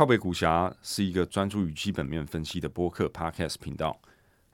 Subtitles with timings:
[0.00, 4.00] 靠北股侠是一个专注于基本面分析的播客 Podcast 频道，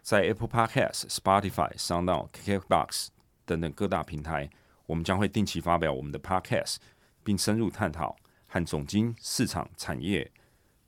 [0.02, 3.10] 在 Apple Podcast、Spotify、SoundOn、KKBox
[3.44, 4.50] 等等各大平台，
[4.86, 6.78] 我们将会定期发表我们的 Podcast，
[7.22, 8.16] 并深入探讨
[8.48, 10.28] 和总经、市场、产业、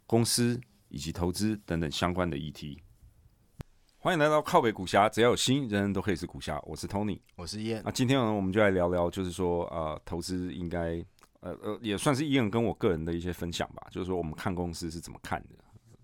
[0.08, 2.82] 公司以及投资等等相关的议题。
[3.98, 6.61] 欢迎来到靠北股侠，只要有心，人人都可以是股侠。
[6.66, 7.80] 我是 Tony，我是燕。
[7.84, 11.00] 那今天呢，我们就来聊聊，就是说，呃，投资应该。
[11.41, 13.87] 呃呃，也算是伊恩跟我个人的一些分享吧。
[13.91, 15.55] 就是说，我们看公司是怎么看的，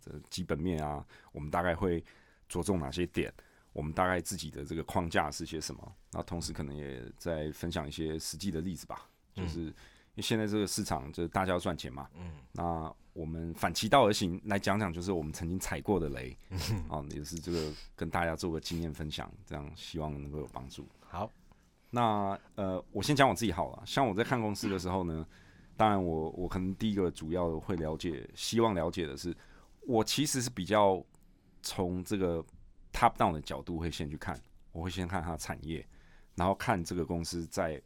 [0.00, 2.04] 这基本面啊，我们大概会
[2.48, 3.32] 着重哪些点？
[3.72, 5.92] 我们大概自己的这个框架是些什么？
[6.12, 9.08] 那同时可能也在分享一些实际的例子吧。
[9.34, 9.72] 就是因
[10.14, 16.36] 为现在这个市场就是大家要赚钱嘛，嗯，那我们反其道而行，来讲讲就是我们曾经踩过的雷，
[16.88, 20.86] 啊，也是这个跟大家做个经验分享，这样希望能够有帮助。
[21.00, 21.28] 好。
[21.94, 23.82] 那呃，我先讲我自己好了。
[23.86, 25.24] 像我在看公司的时候呢，
[25.76, 29.32] 当然我我可能第一个主要会了解，希望了解的是，
[29.82, 31.00] 我其实是比较
[31.62, 32.44] 从这个
[32.92, 34.36] top down 的角度会先去看，
[34.72, 35.86] 我会先看它的产业，
[36.34, 37.80] 然后看这个公司在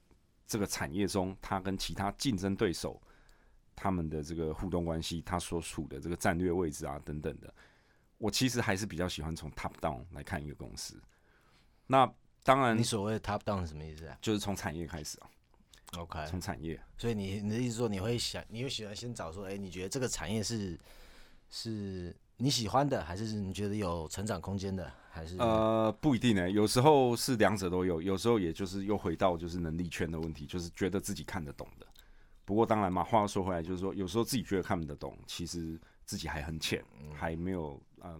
[0.46, 2.98] 这个产业中，它跟其他竞争对手
[3.76, 7.54] 他们的这个互动关系，它所处的这个战略位置啊等等的。
[8.16, 10.98] 我其实还是比较喜欢从 top down 来看一个公司。
[11.86, 12.10] 那
[12.48, 14.16] 当然，你所谓的 top down 是什么意思啊？
[14.22, 15.28] 就是从产业开始啊。
[15.98, 16.80] OK，从产业。
[16.96, 20.80] 所以你你的意思说，你会想，你会喜欢先找说，哎，你觉得这个产业是
[21.50, 25.36] 是你喜欢的，还是你觉得有成长空间的，还是？
[25.36, 26.50] 呃，不一定呢。
[26.50, 31.86] 有时候是两者都有，有时候也就是又回到就是能力圈的问题，就是觉得自己看得懂的。
[32.46, 36.82] 不过当然嘛，话说回来，就是说有时候自己觉得看不得懂，其实自己还很浅，
[37.14, 38.18] 还没有呃。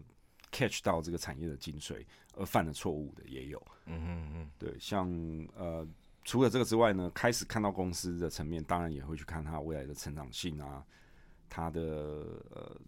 [0.51, 2.05] Catch 到这个产业的精髓
[2.35, 5.09] 而犯了错误的也有，嗯嗯嗯，对，像
[5.57, 5.87] 呃
[6.25, 10.85] 除了这个之外呢，开始看到公司的层面，当然也会去看它未来的成长性啊，
[11.49, 11.81] 它的
[12.51, 12.81] 呃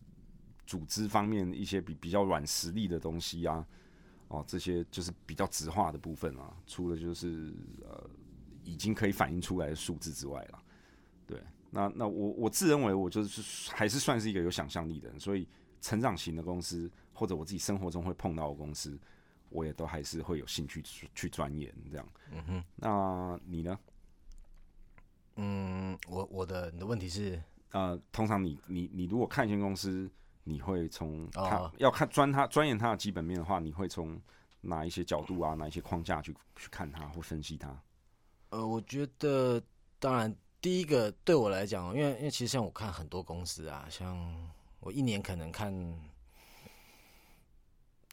[0.67, 3.67] 组织方面一些比比较软实力的东西啊，
[4.29, 7.53] 哦这些就是比较直化的部分啊，除了就是
[7.83, 8.09] 呃
[8.63, 10.63] 已经可以反映出来的数字之外了，
[11.27, 15.49] 对，那那我我自认为我就是还是算是一个有想象力的人，所以
[15.81, 16.91] 成长型的公司。
[17.21, 18.99] 或者我自己生活中会碰到的公司，
[19.51, 20.83] 我也都还是会有兴趣
[21.15, 22.09] 去钻研这样。
[22.31, 23.79] 嗯哼，那你呢？
[25.37, 27.39] 嗯，我我的你的问题是，
[27.73, 30.11] 呃，通常你你你如果看一间公司，
[30.45, 34.19] 你会从他要看钻它钻研它的基本面的话，你会从
[34.63, 37.79] 哪一些角度啊，哪一些框架去去看它或分析它？
[38.49, 39.63] 呃，我觉得
[39.99, 44.19] 当然第一个对我来讲，因为因为其实像我看很多公司啊，像
[44.81, 45.71] 我一年可能看。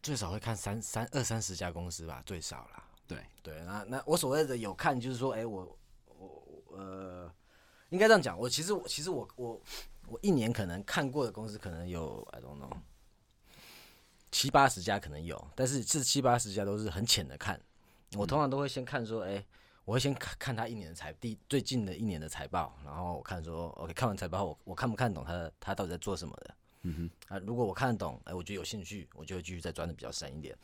[0.02, 2.84] 最少会看三三二三十家公司吧，最少啦。
[3.08, 5.78] 对对，那那我所谓的有看，就是说，哎，我
[6.18, 6.44] 我
[6.78, 7.32] 呃，
[7.90, 9.62] 应该这样讲，我其实我其实我我
[10.08, 12.72] 我一年可能看过的公司可能有，I don't know，
[14.32, 17.60] 七八十家可能有，但是这七八十家都是很浅的看。
[18.16, 19.46] 我通常都会先看说，哎，
[19.86, 26.56] 我会先看看他一年的财第最近的一年的财报，然后我看说，OK，看完财报我我看不看懂他他到底在做什么的。
[26.88, 30.58] 嗯哼啊，如果我看得懂，哎，我觉得有兴趣，我就会继续再钻的比较深一点。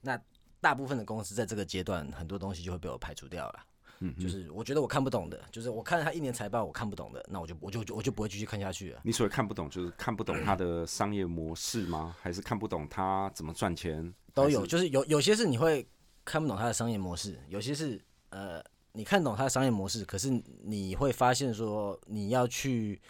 [0.00, 0.20] 那
[0.60, 3.64] 大部分的公司在这个阶段，很多东西就会被我排除掉了。
[4.00, 9.00] 嗯，就是我觉得我看不懂的，就是我看他一年财报我看不懂的，那我就我就我就不会继续看下去了。
[9.04, 12.14] 你所谓看不懂，就是看不懂他的商业模式吗？
[12.20, 14.12] 还是看不懂他怎么赚钱？
[14.34, 15.86] 都有，就是有有些是你会
[16.24, 18.00] 看不懂他的商业模式，有些是
[18.30, 18.62] 呃
[18.92, 20.30] 你看懂他的商业模式，可是
[20.62, 23.00] 你会发现说你要去。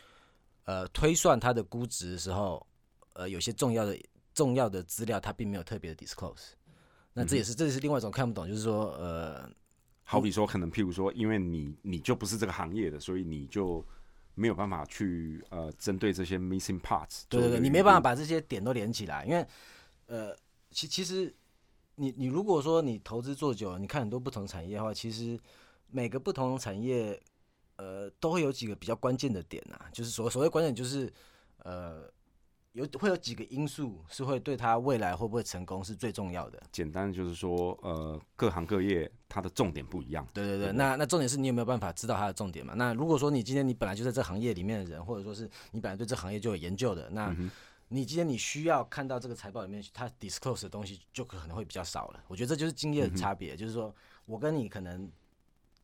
[0.69, 2.67] 呃，推算它的估值的时候，
[3.15, 3.99] 呃，有些重要的
[4.35, 6.51] 重要的资料，它并没有特别的 disclose。
[7.15, 9.51] 那这也是这也是另外一种看不懂，就是说，呃，
[10.05, 13.83] 好比说，可能譬如说，因为你你就不是这个行业的，所以你就
[14.35, 17.23] 没有办法去呃，针对这些 missing parts。
[17.31, 19.47] 对对对，你没办法把这些点都连起来，因为
[20.05, 20.37] 呃，
[20.71, 21.35] 其其实
[21.95, 25.41] 你你如果说你投资做久了，你看很多不同产业的话，其实
[25.91, 27.19] 每个不同产业。
[27.79, 31.13] 呃，都会有几个比较关键的点呐，就是所所谓关键就是，
[31.59, 32.03] 呃，
[32.73, 36.61] 有会有几个因素是会对他未来会不会成功是最重要的。
[36.73, 40.27] 简单的就是说，呃，各行各业它的重点不一样。
[40.35, 42.75] 对对对，那那重点是你有没有办法知道它的重点嘛？
[42.75, 47.33] 那如果说你今天你本来就在这行业里面的人，或者说是你本来对这行业就有研究的，那
[47.87, 52.25] 你今天你需要看到这个财报里面它 disclose 的东西就可能会比较少了。
[52.27, 53.95] 我觉得这就是经验的差别，就是说
[54.27, 55.09] 我跟你可能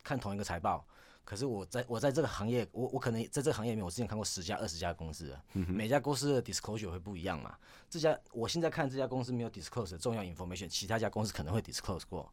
[0.03, 0.85] 看同一个财报。
[1.25, 7.57] 可是我在我在这个行业，我我可能在这个行业里面，我之前看过十家、二十家公司，每家公司的 disclosure 会不一样嘛？
[7.89, 12.31] 这家我现在看这家公司没有 disclose 的重要 information，其他家公司可能会 disclose 过，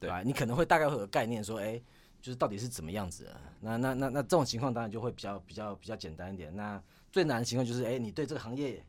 [0.00, 0.22] 对吧？
[0.22, 1.78] 你可能会大概会有概念说，哎，
[2.22, 3.40] 就是到底是怎么样子的？
[3.60, 6.54] 那那那那这种情况当然就会比较比较比较简单一点。
[6.56, 6.82] 那
[7.12, 8.82] 最难的情况就是，哎、你对这个行业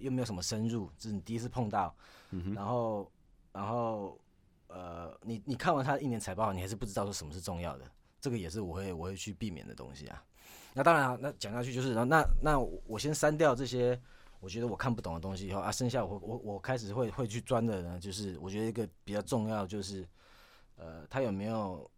[0.00, 1.94] 又没有什么深入，就是你第一次碰到，
[2.54, 3.12] 然后
[3.52, 4.18] 然后
[4.68, 7.84] 呃，你你看完他的一年财报，你还是不知道说什么是重要的，
[8.20, 10.24] 这个也是我会我会去避免的东西啊。
[10.74, 14.00] 那当然、啊，那讲下去就是，然后那那我先删掉这些
[14.38, 20.06] 我觉得我看不懂的东西以后啊，剩下我我我开始会会去钻的呢，就是我觉得一个比较重要就是，
[20.76, 21.90] 呃，他有没有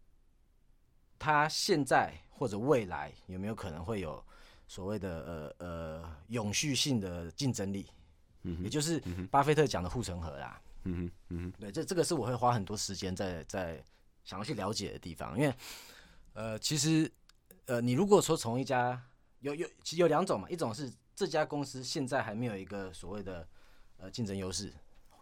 [1.18, 4.24] 他现在或者未来有没有可能会有
[4.66, 7.86] 所谓的呃呃永续性的竞争力，
[8.44, 8.98] 嗯也就是
[9.30, 10.62] 巴菲特讲的护城河啦。
[10.84, 13.84] 嗯哼，嗯哼，对，这这个是我会花很多时间在在
[14.24, 15.54] 想要去了解的地方，因为
[16.32, 17.10] 呃，其实
[17.66, 19.00] 呃，你如果说从一家
[19.40, 23.46] 有有其实有两种嘛，一种是这家公司现在还没有一个所谓的
[23.98, 24.72] 呃竞争优势，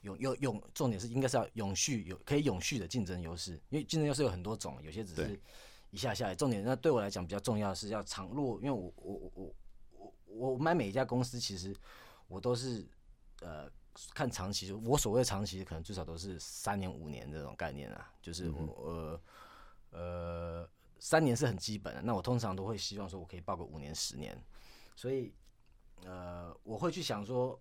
[0.02, 5.40] 永永永重点是应该是要永续有可以永续的竞争优势，因为竞争优势有很多种，有些只是
[5.90, 11.74] 一下下来，重点那对我来讲比较重要的是要长路，因为我我我我我我买每一家公司，其实
[12.28, 12.86] 我都是
[13.40, 13.68] 呃
[14.14, 19.20] 看长期，我所谓长期可能最少都是三年五年这种概念啊，就是我
[19.90, 24.36] 呃呃三年是很基本的，那我通常都会希望说我可以报个五年十年，
[24.96, 25.32] 所以
[26.04, 27.60] 呃我会去想说。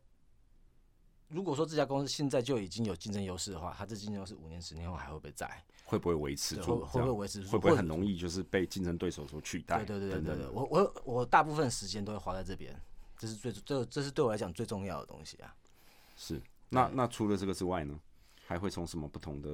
[1.29, 5.61] 如果说这家公司现在就已经有竞争优势的话，它这竞争优势五年、十年后还会不会在？
[5.83, 6.85] 会不会维持住？
[6.85, 7.49] 会不会维持住？
[7.49, 9.83] 会不会很容易就是被竞争对手所取代？
[9.83, 12.73] 对对对对对我我我大部分时间都会花在这边，
[13.17, 15.53] 这是最这这是对我来讲最重要的东西啊。
[16.15, 16.41] 是。
[16.69, 17.99] 那那除了这个之外呢，
[18.47, 19.49] 还会从什么不同的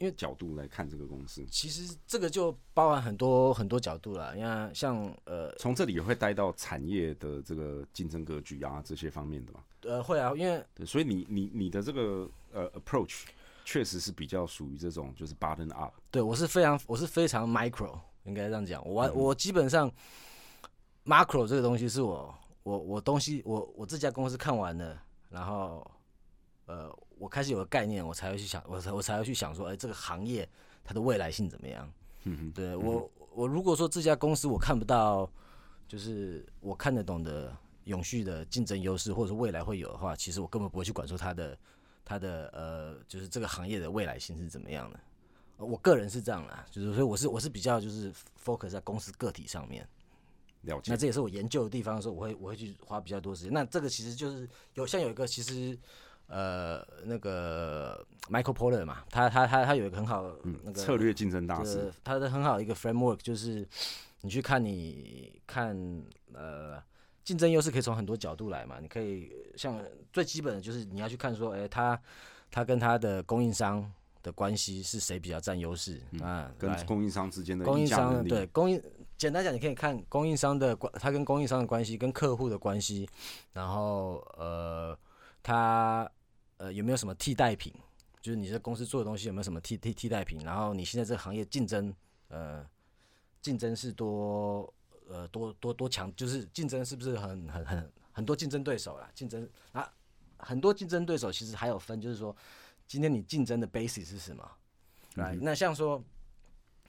[0.00, 1.44] 因为角度来看这个公司？
[1.50, 9.60] 其实这个就包含很多很多角度了，因为像呃从这里也会带到产业的这个竞争格局啊这些方面的嘛。
[9.82, 13.24] 呃会啊，因为对，所以你你你的这个呃 approach
[13.66, 15.92] 确实是比较属于这种就是 button up。
[16.10, 18.82] 对我是非常我是非常 micro，应该这样讲。
[18.88, 19.92] 我完我基本上
[21.04, 25.88] macro 这个东西是我我我东西我我这家公司看完了，然后
[26.64, 30.48] 呃我开始有个概念，我才会去想，我才我才会去想说，哎、这个行业
[30.84, 31.92] 它的未来性怎么样？
[32.24, 35.30] 嗯，对我我如果说这家公司我看不到，
[35.86, 41.58] 就是我看得懂的永续的竞争优势，或者说未来会有的话，其实我根本不会去管说它的
[42.04, 45.00] 它的呃，就是这个行业的未来性是怎么样的。
[45.58, 48.12] 呃我个人是这样啦，就是所以我是我是比较就是
[48.44, 49.86] focus 在公司个体上面。
[50.62, 50.96] 了解那。
[50.96, 53.52] 这也是我研究的地方的时候，我会我会去花比较多时间。
[53.52, 55.76] 那这个其实就是有像有一个其实
[56.28, 60.30] 呃那个 Michael Porter 嘛，他他他他有一个很好
[60.62, 63.66] 那个策略竞争大师呃，它的很好的一个 framework 就是
[64.20, 65.76] 你去看你看
[66.34, 66.82] 呃
[67.24, 69.78] 竞争优势可以从很多角度来嘛，你可以像
[70.12, 72.00] 最基本的就是你要去看说，哎、他
[72.50, 73.90] 他跟他的供应商
[74.22, 76.50] 的关系是谁比较占优势啊？
[76.58, 78.82] 跟供应商之间的供应商对供应，
[79.16, 83.08] 简单讲，你可以看供应商的关，他跟供应商的关系，跟客户的关系，
[83.52, 84.98] 然后呃，
[85.42, 86.10] 他
[86.58, 87.72] 呃有没有什么替代品？
[88.20, 90.38] 就是你这公司做的东西有没有什么替替替代品？
[90.44, 91.92] 然后你现在这个行业竞争，
[92.28, 92.64] 呃，
[93.40, 94.72] 竞争是多
[95.08, 99.10] 呃多多多强，就是竞争是不是很很很很多竞争对手啦？
[99.14, 99.90] 竞争啊，
[100.36, 102.36] 很多竞争对手其实还有分，就是说
[102.86, 104.50] 今天你竞争的 basis 是什么？
[105.14, 106.04] 来、那像说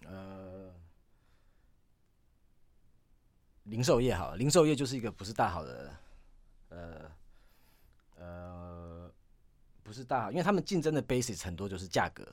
[0.05, 0.69] 呃。
[3.65, 5.95] 零售业好了，零售业就是一个不是大好的，
[6.69, 7.11] 呃
[8.17, 8.68] 呃，
[9.89, 12.23] 不是大好，因为他们竞争的 basis 很多就是价格，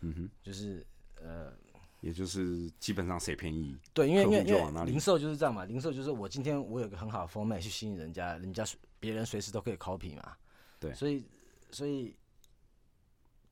[0.00, 0.84] 嗯哼，就是
[1.22, 1.52] 呃，
[2.00, 10.36] 也就是基本上谁便宜，对，因为因为零售就是这样嘛，零售就是我今天我有个很好的 format 去吸引人家，人家随别人随时都可以 copy 嘛，
[10.80, 10.92] 对。
[10.92, 11.24] 所以
[11.70, 12.16] 所以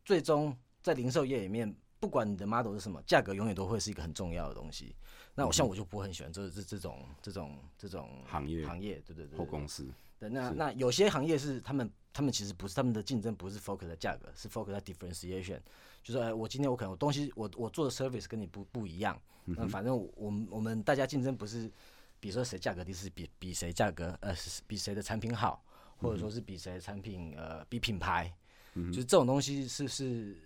[0.05, 0.53] 最终
[0.83, 4.97] 在零售业里面，不管你的 model 是什么，价格永远都会是一个很重要的东西。
[5.33, 8.67] 那我像我就不会很喜欢这这这种这种这种行业。
[8.67, 9.87] 行业，对对对对后公司，
[10.19, 15.61] 对，那那有些行业是他们他们其实不是他们的竞争不是 focus 在价格，是 focus 在 differentiation，
[16.03, 21.71] 就是说，哎，我今天我可能我东西我我做的 service 跟你不不一样，那反正我我们我们大家竞争不是
[22.19, 25.65] 比如说谁价格低，是比比谁价格呃是比谁的产品好，
[25.99, 28.33] 或者说是比谁的产品呃比品牌，
[28.75, 30.37] 就是这种东西是是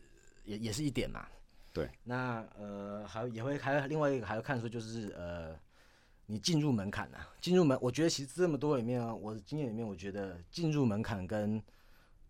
[0.44, 1.26] 也也是一点嘛。
[1.72, 5.58] 对，那呃还也会还有另外一个还要看说就是呃
[6.32, 11.62] 你进入门槛啊，进入门，我觉得其实这么多里面啊，我的经验里面，我觉得进入门槛跟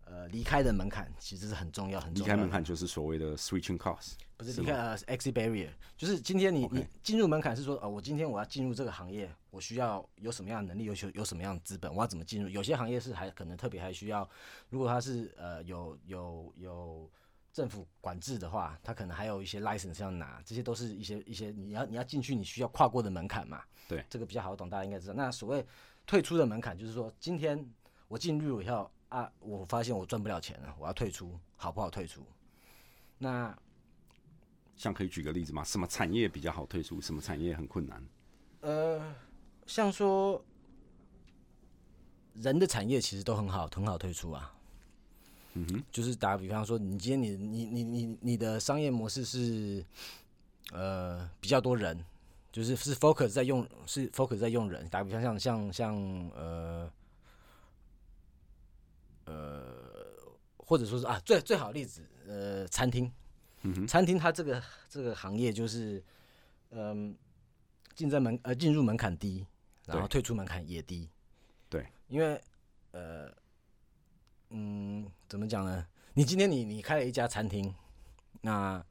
[0.03, 2.37] 呃离开的门槛其实是很重要，很离重要离。
[2.37, 12.49] 开门槛就是所谓的 switching cost，不是离开呃 exit barrier，就是今天你你进入门槛是说，呃，我今天我要进入这个行业，我需要有什么样的能力，有有有什么样的资本，我要怎么进入？
[12.49, 14.29] 有些行业是还可能特别还需要，
[14.67, 17.09] 如果他是呃有有有
[17.53, 23.61] 政府管制的话，他可能还有一些 license 要拿，这些都是一些一些你要你要进去你需要跨过的门槛嘛。
[23.87, 25.13] 对，这个比较好懂，大家应该知道。
[25.13, 25.63] 那所谓
[26.07, 27.63] 退出的门槛就是说，今天
[28.07, 32.25] 我进入以后啊，我发现我赚不了钱了，我要退出，好不好退出？
[33.19, 33.55] 那
[34.75, 35.63] 像可以举个例子吗？
[35.63, 36.99] 什么产业比较好退出？
[36.99, 38.03] 什么产业很困难？
[38.61, 39.15] 呃，
[39.67, 40.43] 像说
[42.33, 44.52] 人的产业其实都很好，很好退出啊。
[45.53, 49.85] 嗯哼，就是打个比方说，你今天你你你你你的商业模式是
[50.71, 52.03] 呃比较多人，
[52.51, 54.87] 就是是 focus 在用是 focus 在用人。
[54.89, 55.95] 打个比方像像像
[56.35, 56.91] 呃
[59.25, 59.63] 呃，
[60.57, 63.11] 或者说是啊最最好的例子呃餐厅，
[63.61, 66.03] 嗯哼，餐厅它这个这个行业就是
[66.71, 67.15] 嗯
[67.93, 69.45] 竞争门呃进入门槛低，
[69.85, 71.07] 然后退出门槛也低。
[71.69, 72.41] 对，因为
[72.91, 73.31] 呃
[74.55, 75.85] 嗯怎么讲呢？
[76.13, 77.73] 你今天你你开了一家餐厅，
[78.41, 78.83] 那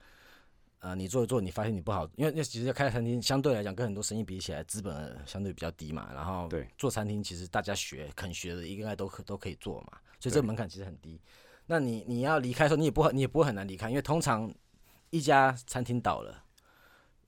[0.81, 6.11] 呃你做一做，你发现你不好，因为那其实开餐厅相对来讲跟很多生意比起来，资本相对比较低嘛。
[6.13, 11.21] 然后对做餐厅其实大家学肯学的应该都可都可以做嘛，所以这个对门槛其实很低。
[11.65, 14.53] 那你你要离开的时候，你也不会你也不会很难离开，因为通常
[15.11, 16.45] 一家餐厅倒了，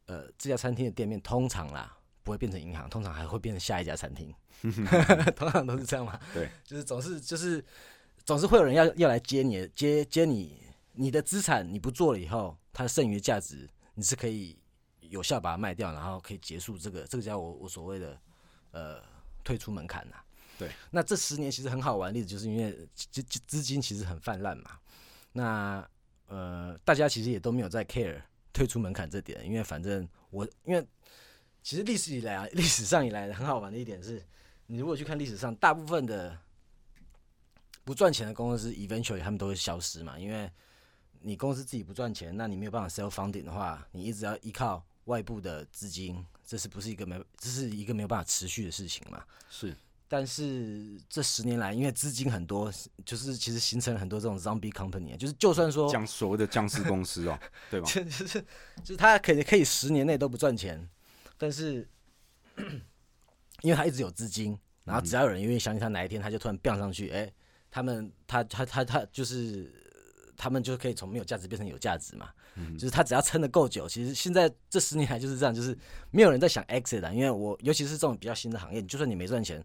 [0.07, 4.35] 呃，这家餐厅的店面通常啦不会变成银行，通常还会变成下一家餐厅，
[5.37, 6.19] 通常都是这样嘛。
[6.33, 7.64] 对，就是总是就是
[8.25, 10.62] 总是会有人要要来接你接接你
[10.93, 14.59] 你的资产，你不做了以后，它的剩余的价值你是可以
[15.00, 18.19] 有效把它卖掉，然后可以结束这个这个叫我我所谓的
[18.71, 19.02] 呃
[19.43, 20.16] 退出门槛呐、
[20.59, 24.78] 对，那这十年其实很好玩的例子，就是因为资资资金其实很泛滥嘛。
[25.33, 25.87] 那
[26.28, 30.87] 呃，大家其实也都没有在 care 退出门槛这点，因为反正我因为
[31.62, 34.25] 其实历史以来啊，历史上以来很好玩的一点是，
[34.66, 36.38] 你如果去看历史上，大部分的
[37.85, 40.50] 不赚钱的公司，eventually 他们都会消失嘛，因为
[41.21, 49.23] 你公司自己不赚钱，那你没有办法 self funding 的话，你一直要依靠外部的资金，这是不是一个没这是一个没有办法持续的事情嘛？
[49.50, 49.75] 是
[50.07, 52.73] 但是这十年来，因为资金很多，
[53.05, 57.38] 就是其实形成了很多这种 zombie company，啊就是就算说僵所谓的僵尸公司哦，
[57.71, 57.87] 对吧？
[57.91, 58.41] 就就是
[58.83, 60.88] 就是他可以可以十年内都不赚钱，
[61.37, 61.88] 但是
[63.62, 67.33] 因为他一直有资金，然后只要有人愿意相信他，哪一天他就突然飙上去，哎、
[67.75, 69.69] 他们他他他他就是
[70.37, 72.31] 他们就可以从没有价值变成有价值嘛。
[72.78, 75.76] 就是他只要撑得够久，其实现在这十年来就是这样，就是
[76.12, 79.61] 没有人在想 exit 的，因为我尤其是这种比较新的行业，就算你没赚钱，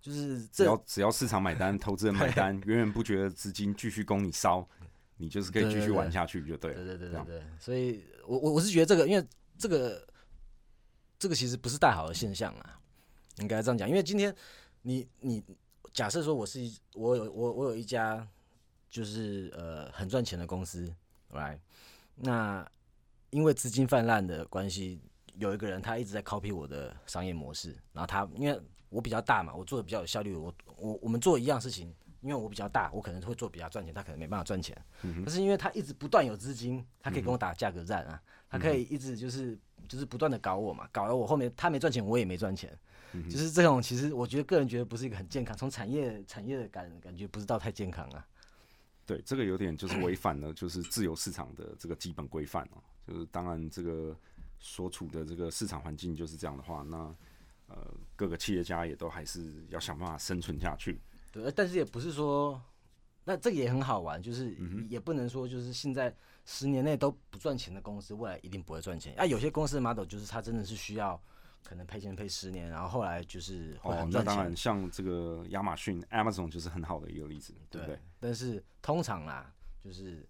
[0.00, 4.66] 就是只这要只要市场买单，投资人买单， 源源不绝的资金继续供你烧，
[5.18, 6.76] 你就是可以继续玩下去就对了。
[6.78, 9.22] 对对对对对，所以我我我是觉得这个，因为
[9.58, 10.08] 这个
[11.18, 12.80] 这个其实不是大好的现象啊，
[13.40, 13.86] 应该这样讲。
[13.86, 14.34] 因为今天
[14.80, 15.44] 你你
[15.92, 18.26] 假设说我是一我有我我有一家
[18.88, 20.92] 就是呃很赚钱的公司
[21.30, 21.58] ，right？
[22.14, 22.66] 那
[23.30, 25.00] 因为资金泛滥的关系，
[25.34, 34.76] 有一个人他一直在 copy 我的商业模式，然后他因为我比较大嘛，我做的比较有效率，我我我们做一样事情，因为我比较大，我可能会做比较赚钱，他可能没办法赚钱。
[35.02, 42.76] 但是因为他一直不断有资金，他可以跟我打价格战啊，他可以一直就是就是不断的搞我嘛，搞了我后面他没赚钱，我也没赚钱，
[43.28, 48.26] 就是这种其实我觉得个人觉得不是一个很健康，从产业产业的感感觉不知道太健康啊。
[49.04, 52.82] 对，这个有点就是违反了就是自由市场的这个基本规范哦。
[53.04, 54.16] 就是当然这个
[54.60, 56.96] 所处的这个市场环境就是这样的话，那
[57.66, 61.00] 呃各个企业家也都还是要想办法生存下去。
[61.32, 62.62] 对，但是也不是说，
[63.24, 64.54] 那这个也很好玩，就是
[64.88, 69.14] 也不能说就是现在十年内都不赚钱的公司，未来一定不会赚钱。
[69.16, 71.20] 啊，有些公司的 model 就是它真的是需要
[71.64, 74.24] 可能赔钱赔十年，然后后来就是会哦很，赚钱。
[74.24, 77.98] 那当然像这个亚马逊 Amazon 就是很好的一个例子，对不对？
[78.20, 80.28] 但是通常啦，就是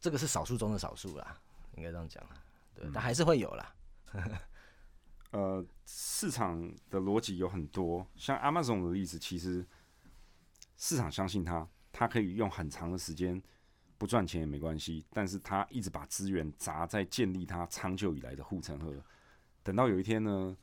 [0.00, 1.38] 这个是少数中的少数啦，
[1.76, 2.42] 应该这样讲啦。
[2.74, 3.74] 对，但还是会有啦。
[5.30, 9.66] 呃，市场的逻辑有很多，像 Amazon 的例子，其实
[10.76, 13.40] 市场相信它，它可以用很长的时间
[13.96, 18.92] 不赚钱也没关系，但是它一直把资源砸在建立它长久以来的护城河。
[19.62, 20.56] 等到有一天呢，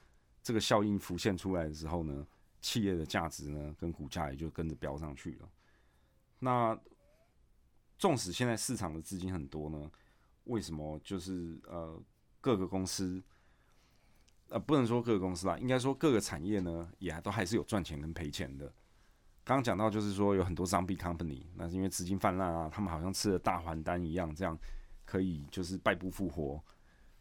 [0.43, 2.27] 这个效应浮现出来的时候呢，
[2.61, 5.49] 企业的价值呢跟股价也就跟着飙上去了。
[6.39, 6.79] 那
[7.97, 9.91] 纵使现在市场的资金很多呢，
[10.45, 11.99] 为什么就是呃
[12.39, 13.23] 各个公司？
[14.49, 18.69] 呃，不能说各个公司啦，应该说各个产业呢，也还都还是有赚钱跟赔钱的。
[19.43, 24.57] 刚刚讲到就是说有很多 zombie company，那是因为资金泛滥啊，他们好像吃了大还丹一样，这样
[25.03, 26.63] 可以就是败不复活。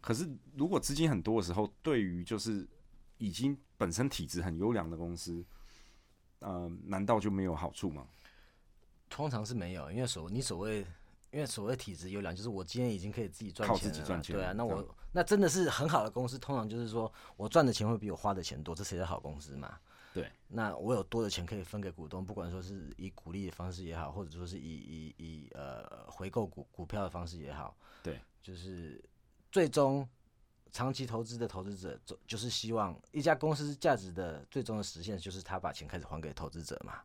[0.00, 2.68] 可是如果资金很多的时候，对于就是
[3.18, 5.44] 已经本身体质很优良的公司，
[6.40, 8.06] 呃，难道就没有好处吗？
[9.08, 10.86] 通常是没有，因为所你所谓，
[11.30, 19.78] 因为所谓体质优良，就是我今天已经可以自己赚靠钱了嘛，自己赚钱对啊，那我那真的是很好的公司，通常就是说我赚的钱会比我花的钱多，这谁的好公司嘛。
[20.12, 29.02] 对，那我有多的钱可以分给股东，不管说是以鼓励的方式也好，或者说是以以以呃回购股股票的方式也好，对，就是
[29.52, 30.08] 最终
[30.72, 37.00] 长期投资的投资者，就就是希望一家公司价值的最终的实现，就是他把钱开始还给投资者嘛，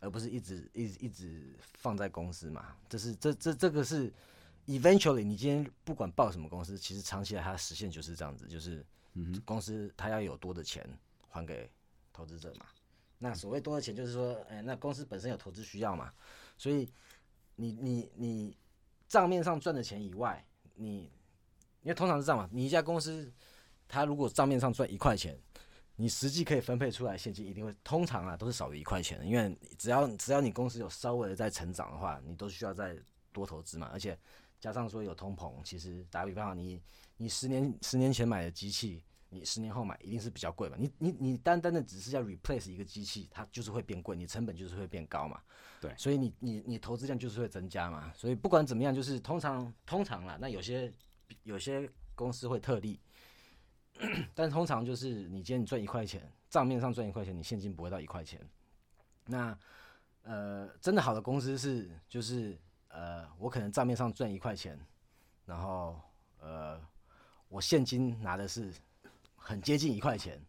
[0.00, 2.76] 而不是一直一直一直放在公司嘛。
[2.88, 4.12] 这是这这这个是
[4.66, 8.84] eventually，你今天不管报什么公司，其实长期来它的实现就是这样子，就是
[9.44, 10.84] 公司它要有多的钱
[11.28, 11.70] 还给
[12.14, 12.64] 投资者嘛。
[13.18, 16.12] 那所谓多的钱，就是说，哎、那公司本身有投资需要嘛，
[16.56, 16.88] 所以
[17.56, 18.56] 你你你
[19.06, 20.44] 账面上赚的钱以外，
[20.74, 21.10] 你
[21.82, 23.32] 因为通常是这样嘛，你一家公司，
[23.88, 25.38] 它如果账面上赚一块钱，
[25.96, 32.96] 你实际可以分配出来现金一定会，通常啊都是少于一块钱的，因为只要只要你公司有稍微的在成长的话，你都需要再
[33.32, 34.18] 多投资嘛，而且
[34.60, 36.82] 加上说有通膨，其实打个比方，你
[37.16, 39.02] 你十年十年前买的机器，
[39.34, 45.42] 你十年后买一定是比较贵嘛，你你你单单的只是要 replace 一个机器，它就是会变贵，你成本就是会变高嘛，
[45.80, 50.92] 对所以你你你投资量就是会增加嘛，所以不管怎么样，就是通常通常啦，那有些
[51.42, 53.00] 有些公司会特例。
[54.34, 58.40] 但通常就是你今天你赚一块钱，账面上赚一块钱，你现金不会到一块钱。
[59.24, 59.56] 那
[60.24, 64.76] 呃，真的好的公司是就是呃，我可能账面上赚一块钱，
[65.46, 66.00] 然后
[66.40, 66.80] 呃，
[67.48, 68.74] 我现金拿的是
[69.44, 70.40] 很接近一块钱。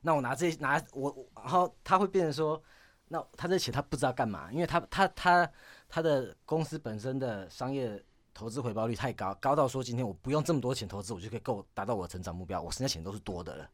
[0.00, 2.62] 那我拿这拿我，然后他会变成说，
[3.08, 5.50] 那他这钱他不知道干嘛，因为他他他
[5.88, 8.00] 他的公司本身的商业
[8.32, 13.68] 投资回报率太高，高到说今天我不用这么多钱投资，我就可以够达到我的成长目标，我剩下钱都是多的了。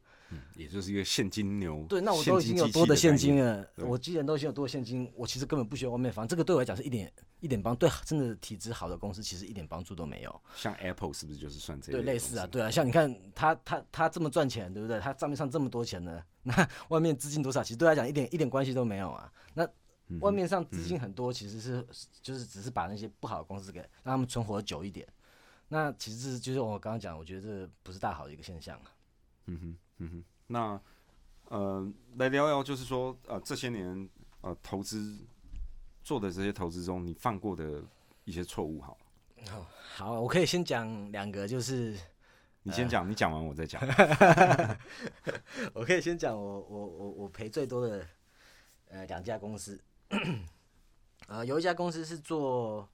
[0.55, 1.85] 也就是一个现金牛。
[1.89, 10.41] 对，那我都已经有多的现金了，对我既然都已经有多的现金，我其实根本不需要外面房，这个对我来讲是一点一点帮，对真的体质好的公司其实一点帮助都没有。
[10.55, 15.01] 像 Apple 是不是就是算这对，类类似啊，对啊，像你看他他他这么赚钱，对不对？
[15.01, 19.33] 他账面上这么多钱呢， 那外面资金多少，其实对他来讲一点一点关系都没有啊。
[19.55, 19.65] 那
[20.09, 21.87] 嗯外面上资金很多，其实是
[22.21, 25.07] 就是只是把那些不好的公司给让他们存活得久一点。
[25.69, 28.91] 那其实就是我刚刚讲，我觉得这不是大好的一个现象啊。
[30.47, 30.80] 那
[31.47, 34.08] 呃，来聊聊，就是说呃，这些年
[34.41, 35.19] 呃投资
[36.02, 37.82] 做的这些投资中，你犯过的
[38.25, 38.97] 一些错误，好
[39.47, 41.97] 了，好，我可以先讲两个，就是
[42.63, 43.80] 你先讲，你讲完我再讲。
[45.75, 48.06] 我可以先讲我我我我赔最多的
[48.89, 49.80] 呃两家公司，
[51.26, 52.89] 呃有一家公司是做，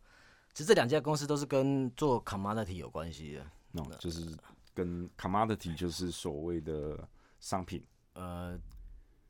[0.54, 4.24] 其实这两家公司都是跟做 commodity 有关系的，那、就是
[4.76, 7.08] 跟 commodity 就是所谓的
[7.40, 8.60] 商品，呃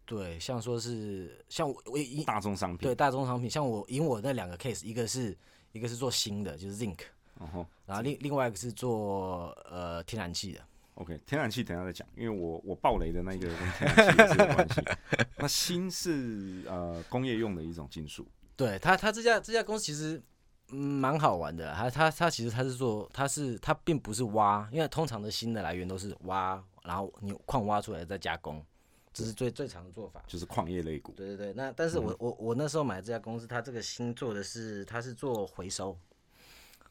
[0.04, 5.36] 对，像说是像我我以大众商品，对大众商品，像我以我那两个 case，一个是
[5.70, 6.98] 一个是做新的，就是 zinc，
[7.38, 10.60] 然后然后另另外一个是做呃天然气的
[10.94, 14.82] ，OK，天然气等下再讲，因为我我爆雷的那个跟天然气也是有关系。
[15.38, 20.22] 那锌是呃工业用的一种金属，对他，他这家这家公司其实嗯
[20.68, 21.72] 蛮好玩的。
[21.74, 28.64] 他他他其实他是做，他是他并不是挖，因为通常的锌的来源都是挖，然后你矿挖出来再加工，
[29.12, 30.22] 这是最最常的做法。
[30.26, 31.12] 就是矿业类股。
[31.12, 35.98] 对对对，那但是我、我我那时候买这家公司，它这个锌做的是它是做回收，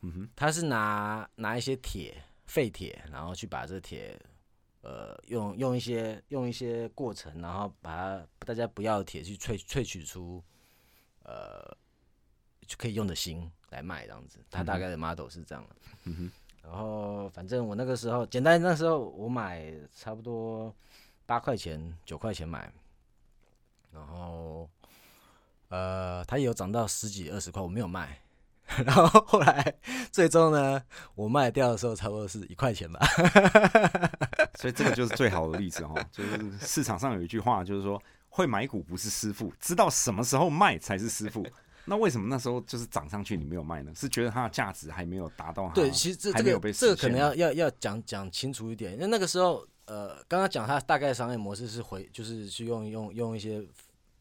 [0.01, 4.19] 嗯哼，它是拿拿一些铁废铁，然后去把这铁。
[4.87, 10.43] 呃，用用一些用一些过程，然后把它大家不要的铁去萃萃取出，
[11.23, 11.75] 呃，
[12.67, 14.39] 就可以用的锌来卖这样子。
[14.49, 15.75] 他大概的 model 是这样的。
[16.05, 16.31] 嗯哼。
[16.63, 20.73] 然后反正我那个时候，简单那时候我买差不多
[21.25, 22.73] 八块钱九块钱买，
[23.91, 24.67] 然后
[25.69, 28.19] 呃，它也有涨到十几二十块，我没有卖。
[28.83, 29.75] 然后后来
[30.11, 30.81] 最终呢，
[31.13, 32.99] 我卖掉的时候差不多是一块钱吧。
[34.57, 41.45] 所以这个就是最好的例子哈，就是市场上有一句话，就是说会买股不是师傅，知道什么时候卖才是师傅。
[41.85, 43.91] 那为什么那时候就是涨上去你没有卖呢？
[43.95, 45.73] 是觉得它的价值还没有达到它？
[45.75, 53.63] 对，其实这这个这个可能要要要讲讲清楚一点，因为那个时候呃，刚刚讲它大概商业模式是回，就是去用用用一些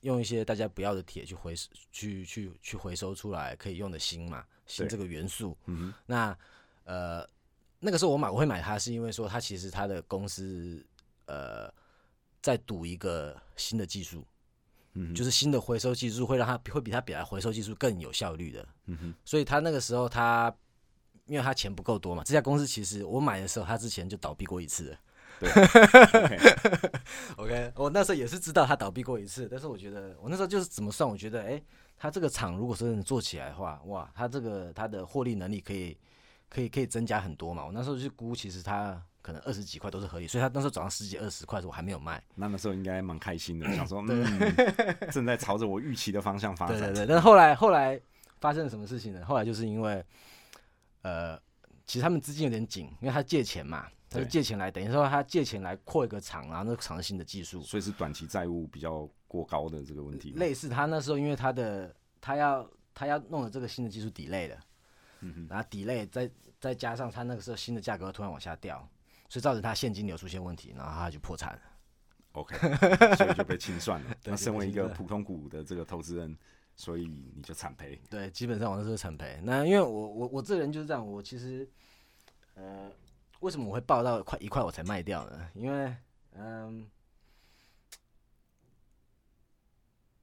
[0.03, 1.55] 用一些大家不要的铁去回
[1.91, 5.57] 去去去回收出来可以用的锌嘛，锌这个元素。
[5.65, 6.39] 嗯哼，那
[6.85, 7.27] 呃，
[7.81, 10.85] 那个时候我买我会买它，是因为说它其实它的公司
[11.25, 11.73] 呃
[12.43, 14.23] 在赌一个新的技术，
[14.95, 18.67] 嗯就是新的回收技术会让它会比它本来回收技术更有效率的。
[18.87, 20.55] 嗯哼，所以他那个时候他
[21.27, 24.99] 因为他钱不够多嘛，这家公司其实我买的时候他之前就倒闭过一次了。
[25.41, 25.51] 对，
[27.37, 31.65] OK，OK，我那时候也是知道他倒闭过一次，但是我觉得我那时候就是怎么算，我觉得哎、诶
[31.97, 35.97] 他这个厂如果真的做起来的话，哇，他这个他的获利能力可以
[36.49, 37.65] 可以可以增加很多嘛。
[37.67, 42.23] 我那时候去估，其实他可能二十几块都是合理，所以他那时候早上十几二十块的时候我还没有卖。
[42.35, 44.55] 那那时候应该蛮开心的， 想说嗯，
[45.11, 46.79] 正在朝着我预期的方向发展。
[46.79, 47.99] 对对对，但是后来后来
[48.39, 49.25] 发生了什么事情呢？
[49.25, 50.05] 后来就是因为，
[51.01, 51.41] 呃，
[51.87, 60.37] 其实他们资金有点紧，因为他借钱嘛，他就借钱来，等于说他借钱来扩一个厂，然后那个厂是新的技术，所以是短期债务比较过高的这个问题吗。
[60.39, 64.57] 类似他那时候因为他的他要他要弄的这个新的技术 delay 了，
[65.21, 68.87] 嗯然后 delay 再再加上他那个时候新的价格突然往下掉，
[69.29, 71.61] 所以造成他现金流出现问题，然后他就破产了。
[72.33, 72.57] OK，
[73.17, 74.17] 所以就被清算了。
[74.25, 76.37] 那身为一个普通股的这个投资人，
[76.77, 78.01] 所以你就惨赔。
[78.11, 79.41] 对，基本上我那时候惨赔。
[79.43, 81.69] 那因为我我我这个人就是这样，我其实
[82.55, 82.91] 呃，
[83.39, 85.49] 为什么我会报到快一块我才卖掉呢？
[85.55, 85.95] 因为
[86.33, 86.91] 嗯，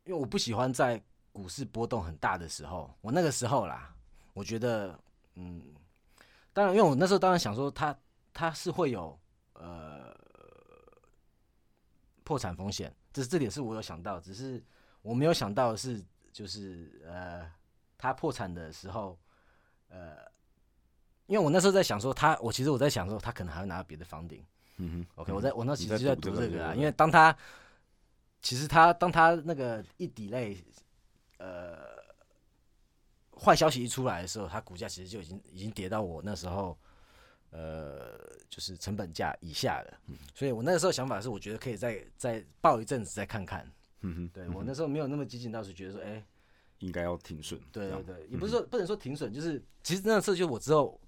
[0.04, 3.96] 因为我不喜欢在股市波动很大的时候，我那个时候啦，
[4.34, 5.00] 我觉得
[5.36, 5.62] 嗯，
[6.52, 7.98] 当然，因为我那时候当然想说它
[8.34, 9.20] 它是会有
[9.54, 10.15] 呃
[12.24, 14.63] 破产风险，这这点是我有想到，只是
[15.02, 17.50] 我没有想到的是就是呃，
[17.98, 19.20] 他破产的时候，
[19.89, 20.17] 呃，
[21.26, 24.46] 因为我那时候在想说他，我其实我在想说他可能还会拿到别的房顶。
[24.78, 27.36] 嗯哼 OK，、我在我那其实就在读这个啊，因为当他
[28.41, 30.58] 其实他当他那个一抵类，
[31.38, 31.78] 呃，
[33.39, 36.90] 坏消息一出来的时候，他股价其实就已经已经跌到我那时候呃
[38.62, 43.67] 就是成本价以下的，嗯所以我那个时候想法是，我觉得可以再再抱一阵子再看看。
[44.02, 46.24] 嗯哼，对我那时候没有那么激进倒是觉得说，哎、
[46.78, 47.60] 应该要停损。
[47.71, 51.00] 对对对，也不是说不能说停损，就是其实那次就我之后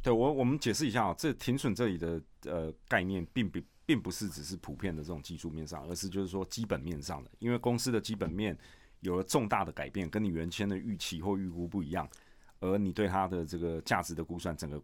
[0.00, 8.56] 对我我们解释一下啊、这停损这里的呃概念，并不并不是只是普遍的这种技术面上，而是就是说基本面上的，因为公司的基本面
[9.00, 12.08] 有了重大的改变，跟你原先的预期或预估不一样，
[12.60, 14.80] 而你对它的这个价值的估算整个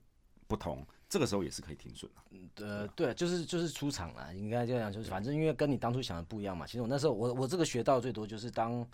[0.49, 2.11] 不同，这个时候也是可以停损
[2.55, 2.67] 的。
[2.67, 6.67] 呃，对，就是就是出场了，应该这样，就是反正因为跟你当初想的不一样嘛。
[6.67, 8.87] 其实我那时候我我这个学到最多就是当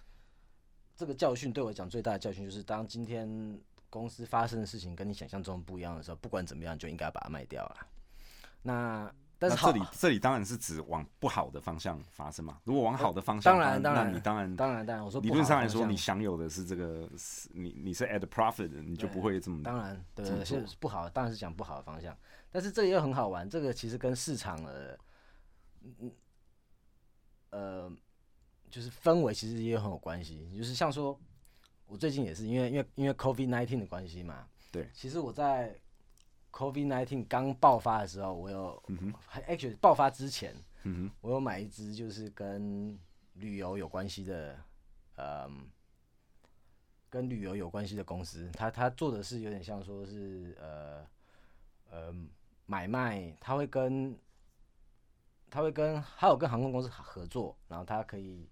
[0.96, 7.86] 这个教训对我来讲最大的教训就是当今天公司发生的事情跟你想象中不一样的时候，不管怎么样就应该把它卖掉了。
[8.62, 12.60] 那但是这里这里当然是指往不好的方向发生嘛。
[12.62, 17.08] 如果往好的方向当然当然你当然当然当然我说理论上来说，你享有的是这个，
[17.50, 22.16] 你你是 at profit，的你就不会这么当然，对对，这么做是不好，当然是讲不好的方向。
[22.52, 24.98] 但是这个又很好玩，这个其实跟市场的，
[25.82, 26.12] 嗯
[27.50, 27.92] 呃，
[28.70, 30.48] 就是氛围其实也很有关系。
[30.56, 31.18] 就是像说，
[31.86, 35.76] 我最近也是因为因为因为 COVID nineteen 的关系嘛，对，其实我在
[36.52, 39.12] COVID nineteen 刚爆发的时候，我有，嗯
[39.48, 42.98] actually 爆发之前，嗯，我有买一只就是跟
[43.34, 44.58] 旅游有关系的，
[45.16, 45.70] 嗯，
[47.08, 51.06] 跟旅游有关系的公司，它它做的是有点像说是呃
[51.90, 52.14] 呃
[52.66, 54.16] 买卖，它会跟
[55.50, 58.48] 它会跟还有跟航空公司合作，然后它可以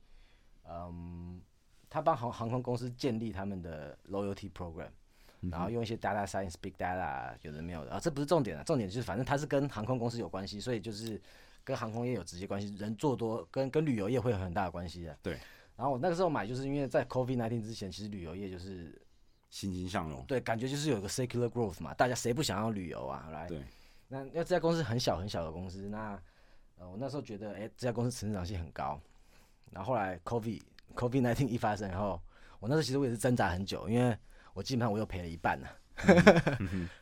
[0.65, 1.41] 嗯，
[1.89, 4.91] 它帮航航空公司建立他们的 loyalty program。
[5.51, 11.21] 然后用一些 data science、big data 有的没有的啊，这不是重点啊，重点就是反正它是跟航空公司有关系，所以就是
[11.65, 15.17] 跟航空业有直接关系，人做多跟跟旅游业会有很大的关系的。
[15.23, 15.39] 对。
[15.77, 19.01] 然后我那个时候买，就是因为在 COVID 1 9之前，其实旅游业就是
[19.49, 20.23] 欣欣向荣。
[20.27, 23.29] 对，感觉就是有个 secular growth 嘛，大家谁不想要旅游啊？
[23.33, 23.63] 来，对，
[24.09, 26.21] 那那这家公司很小很小的公司，那
[26.77, 29.01] 呃我那时候觉得，哎、这家公司成长性很高。
[29.71, 30.61] 然后后来 COVID
[30.95, 32.21] COVID 1 9一发生，然后
[32.59, 34.15] 我那时候其实我也是挣扎很久，因为
[34.61, 35.67] 我基本上我又赔了一半呢、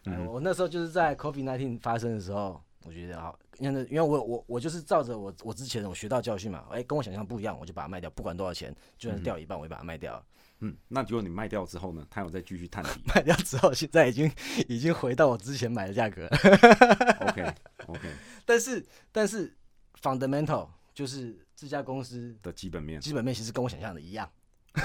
[0.04, 10.24] 呃我那时候就是在 COVID 1 9发生的时候，我觉得好，因为因为我我我就是照着我我之前我学到教训嘛，哎、跟我想象不一样，我就把它卖掉，不管多少钱，就算掉一半，我也把它卖掉了。
[10.60, 12.90] 嗯，那结果你卖掉之后呢，他有再继续探底。
[13.12, 14.30] 卖掉之后，现在已经
[14.68, 16.30] 已经回到我之前买的价格了。
[17.26, 17.54] OK
[17.88, 18.08] OK
[18.46, 19.52] 但是但是
[20.00, 24.30] fundamental 就是这家公司的基本面，基本面其实跟我想象的一样，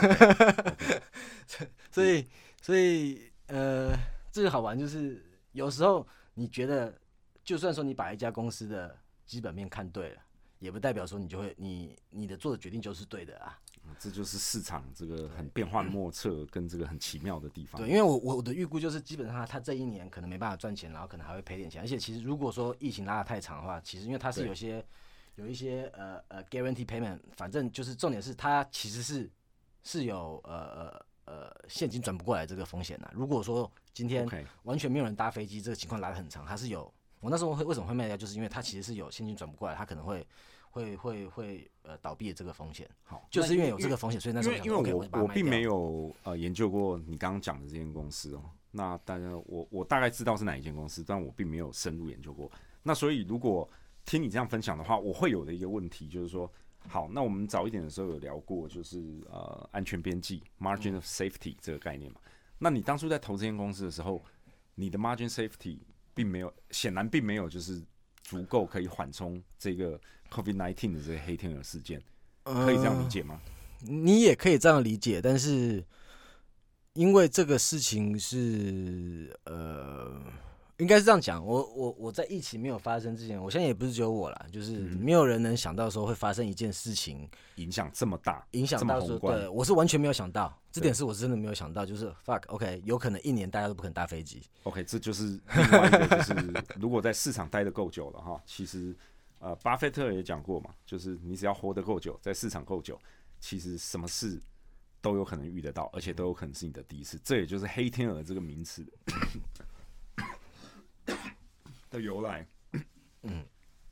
[1.92, 2.26] 所以
[2.64, 3.94] 所以呃，
[4.32, 5.22] 这个好玩就是
[5.52, 6.98] 有时候你觉得，
[7.44, 10.22] 就算说你把一家公司的基本面看对了，
[10.60, 13.60] 也不代表说你就会你你的做的决定就是对的啊。
[14.00, 17.82] 这就是市场这个很变幻莫测跟这个很奇妙的地方。
[17.82, 21.82] 对，因为我我我的预估就是基本上他这一年可能没办法赚钱，然后可能还会赔点钱。
[21.82, 24.84] 而且其实如果说疫情拉得太长的话，其实因为它是对有些
[25.36, 29.30] 有一些呃呃 guarantee payment，反正就是重点是它其实是
[29.84, 33.12] 是有呃呃呃现金转不过来这个风险的。
[33.14, 34.28] 如果说今天
[34.64, 40.26] 完全没有人搭飞机，这个情况拉得很长，它是有我那时候会为什么会卖掉，就是因为它其实是有现金转不过来，它可能会
[40.70, 48.44] 会会会呃倒闭的这个风险，好，就是因为有那这个风险，所以那时候因为我我并没有呃研究过你刚刚讲的这间公司哦。
[48.76, 52.52] 那大家我我大概知道是哪一间公司，但我并没有深入研究过。
[52.82, 53.70] 那所以如果
[54.04, 56.52] 听你这样分享的话，我会有的一个问题就是说，
[56.88, 59.00] 好，那我们早一点的时候有聊过，就是
[59.32, 62.20] 呃安全边际 （margin of safety） 这个概念嘛。
[62.60, 64.24] 那你当初在投这间公司的时候，
[64.76, 65.80] 你的 margin safety
[66.14, 67.82] 并没有，显然并没有就是
[68.22, 72.02] 足够可以缓冲这个 COVID nineteen 的这个黑天鹅事件，
[72.44, 73.40] 可以这样理解吗？
[73.82, 75.84] 你也可以这样理解，但是
[76.94, 80.22] 因为这个事情是呃。
[80.84, 98.94] 应该是这样讲，我我我在疫情没有发生之前，我现在也不是只有我啦，就是没有人能想到说会发生一件事情，影响这么大，影响到说，对我是完全没有想到，这点是我真的没有想到，就是 fuck，OK，有可能一年大家都不肯搭飞机，OK，这就是另外一个，就是 如果在市场待的够久了哈，其实
[99.40, 103.00] 呃，巴菲特也讲过嘛，就是你只要活得够久，在市场够久，
[103.40, 104.38] 其实什么事
[105.02, 108.86] 都有可能遇得到，而且都有可能是你的第一次，这也就是黑天鹅这个名词。
[111.90, 112.48] 的由来，
[113.22, 113.46] 嗯，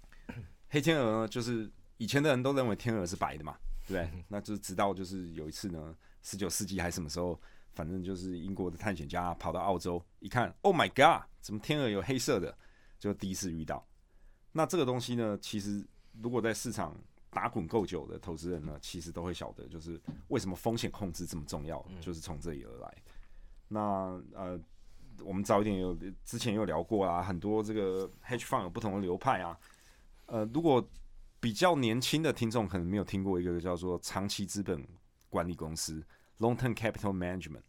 [0.70, 3.56] 黑天鹅呢，就是以前的人都认为天鹅是白的嘛，
[3.88, 4.24] 对不对？
[4.28, 7.40] 那就是直到就是有一次呢，十九世纪还是什么时候，
[7.74, 12.58] 反正就是英国的探险家跑到澳洲一看，Oh my God，怎么天鹅有黑色的？
[13.00, 13.86] 就第一次遇到。
[14.52, 15.86] 那这个东西呢，其实
[16.22, 16.96] 如果在市场
[17.30, 22.98] 打滚够久的投资人呢，其实都会晓得，就是为什么风险控制这么重要，就是从这里而来。
[23.68, 23.80] 那
[24.34, 24.60] 呃。
[25.24, 29.58] 我们早一点有之前有聊过啊，很多这个 hedge fund 有不同的流派啊。
[30.26, 30.86] 呃，如果
[31.40, 34.88] 比较年轻的听众可能没有听过一个叫做长期资本
[35.30, 36.04] 管理公司
[36.40, 37.64] （Long Term Capital Management）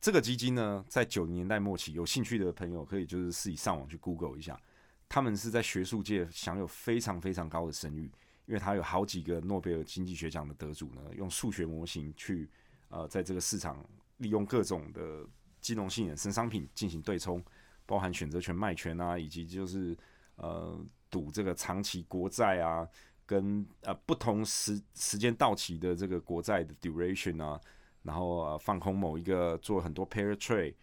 [0.00, 4.60] 这个基金呢，在九零年代末期，有兴趣的朋友可以就是自己上网去 Google 一下。
[5.08, 8.10] 他们是在学术界享有非常非常高的声誉，
[8.46, 12.48] 因为他有好几个诺贝尔经济学奖的得主呢，用数学模型去
[12.88, 13.84] 呃，在这个市场
[14.18, 15.26] 利用各种的。
[15.60, 17.42] 金融性衍生商品进行对冲，
[17.86, 19.96] 包含选择权卖权啊，以及就是
[20.36, 20.78] 呃
[21.10, 22.88] 赌这个长期国债啊，
[23.26, 27.60] 跟呃不同时时间到期的这个国债的 duration 啊，
[28.02, 30.74] 然后呃放空某一个做很多 pair trade，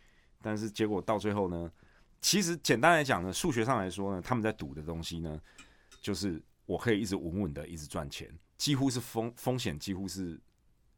[0.41, 1.71] 但是结果到最后呢，
[2.21, 5.41] 其实简单来讲呢，数学上来说呢，他们在赌的东西呢，
[6.01, 10.39] 就是我可以一直稳稳的一直赚钱，几乎是风风险几乎是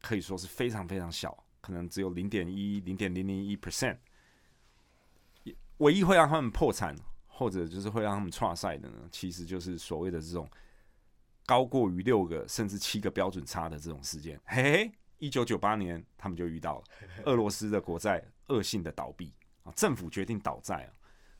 [0.00, 1.36] 可以说是非常非常小。
[1.60, 3.98] 可能只有零点一、零点零零一 percent，
[5.76, 6.96] 唯一会让他们破产，
[7.26, 10.48] 或者就是会让他们创赛的呢，其实就是所谓的这种
[11.44, 14.40] 高过于六个甚至七个标准差的这种事件。
[14.46, 16.84] 嘿嘿，一九九八年他们就遇到了
[17.24, 20.92] 俄罗斯的国债恶性的倒闭啊，政府决定倒债啊。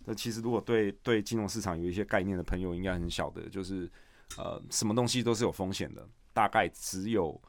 [0.04, 3.90] 那其实如果对对金融市场有一些概念的朋友，应该很晓得，就是
[4.36, 7.40] 呃，什么东西都是有风险的，大概只有。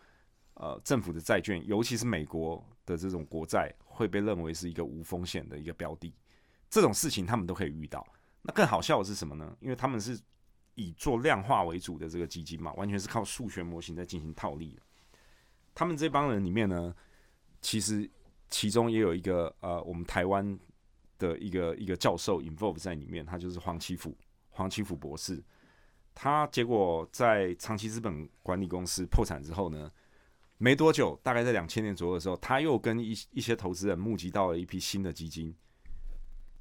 [0.61, 6.13] 呃，政府的债券，尤其是美国的这种国债，会被认为是一个无风险的一个标的。
[6.69, 8.05] 这种事情他们都可以遇到。
[8.43, 9.57] 那更好笑的是什么呢？
[9.59, 10.19] 因为他们是
[10.75, 14.79] 以做量化为主的这个基金嘛，完全是靠数学模型在进行套利。
[15.73, 16.95] 他们这帮人里面呢，
[17.59, 18.07] 其实
[18.47, 20.59] 其中也有一个呃，我们台湾
[21.17, 24.15] 的一个一个教授 involve 在里面，他就是黄启福，
[24.51, 25.43] 黄启福博士。
[26.13, 29.91] 他结果在长期资本管理公司破产之后呢？
[30.61, 35.51] 没多久，大概在两千年左右的时候，他又跟一一些投资人募集到了一批新的基金。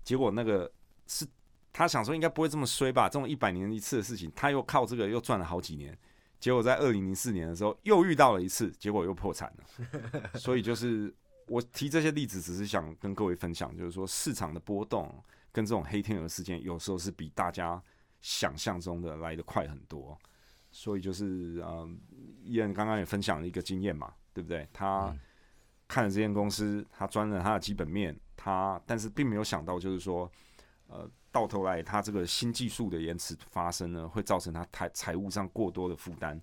[0.02, 0.72] 结果那个
[1.06, 1.26] 是
[1.70, 3.10] 他想说应该不会这么衰吧？
[3.10, 5.96] 这种一百年一次的事情，他又靠这个又赚了好几年。
[6.38, 10.30] 结果在二零零四年的时候又遇到了一次，结果又破产了。
[10.38, 11.14] 所以就是
[11.46, 15.14] 我提这些例子，只是想跟各位分享，就是说市场的波动
[15.52, 17.80] 跟这种黑天鹅事件，有时候是比大家
[18.22, 20.18] 想象中的来的快很多。
[20.70, 21.98] 所以就是嗯，
[22.44, 24.68] 伊恩刚刚也分享了一个经验嘛，对不对？
[24.72, 25.14] 他
[25.88, 30.30] 看了这间公司，他钻了他的基本面，他但是并没有想到，就是说，
[30.86, 36.40] 呃，到头来他这个新技术的延迟发生呢，会造成他财财务上过多的负担，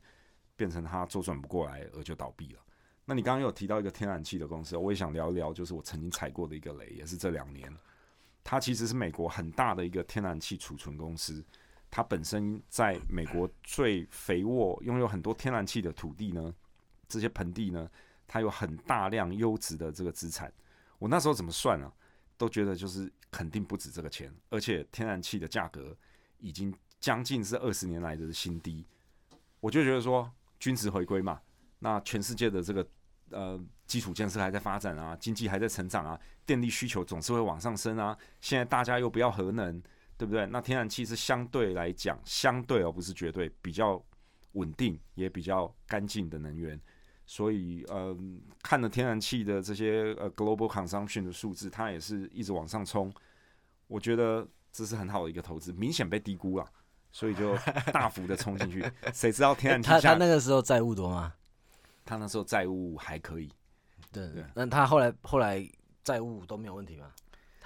[0.55, 2.59] 变成他周转不过来而就倒闭了。
[3.05, 7.73] 那你刚刚有提到一个天然气的公司，我也想聊一聊，就是我曾经踩过的一个雷，也是这两年，
[8.43, 11.41] 它其实是美国很大的一个天然气储存公司。
[11.97, 16.53] 它本身在美国最肥沃、拥有很多天然气的土地呢，
[17.07, 17.89] 这些盆地呢，
[18.27, 20.53] 它有很大量优质的这个资产。
[20.99, 21.91] 我那时候怎么算啊，
[22.37, 25.97] 都觉得就是肯定不止这个钱，而且天然气的价格
[26.37, 28.85] 已经将近是二十年来的新低。
[29.59, 31.41] 我就觉得说，均值回归嘛，
[31.79, 32.87] 那全世界的这个
[33.31, 38.15] 呃基础建设还在发展啊，经济还在成长啊，电力需求总是会往上升啊。
[38.39, 39.81] 现在大家又不要核能。
[40.17, 40.45] 对不对？
[40.47, 44.03] 那天然气是相对来讲，相对而不是绝对比较
[44.53, 46.79] 稳定，也比较干净的能源。
[47.25, 48.17] 所以，呃，
[48.63, 53.13] 看了天然气的这些呃 global consumption 的数字，它也是一直往上冲。
[53.87, 56.65] 我觉得这是很好的一个投资，明显被低估了，
[57.11, 57.55] 所以就
[57.91, 58.89] 大幅的冲进去。
[59.13, 61.33] 谁知道天然气 他他那个时候债务多吗？
[62.05, 63.51] 他那时候债务还可以，
[64.11, 65.69] 对对，那他后来后来
[66.05, 67.11] 债务都没有问题吗？